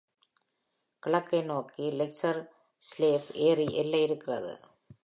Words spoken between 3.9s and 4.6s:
இருக்கிறது.